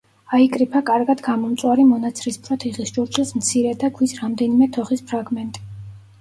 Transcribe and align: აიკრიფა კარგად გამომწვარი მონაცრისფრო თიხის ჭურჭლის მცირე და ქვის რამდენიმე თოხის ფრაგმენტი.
აიკრიფა 0.35 0.79
კარგად 0.85 1.19
გამომწვარი 1.27 1.85
მონაცრისფრო 1.89 2.57
თიხის 2.63 2.95
ჭურჭლის 2.95 3.35
მცირე 3.41 3.75
და 3.85 3.91
ქვის 4.01 4.17
რამდენიმე 4.23 4.71
თოხის 4.79 5.07
ფრაგმენტი. 5.13 5.65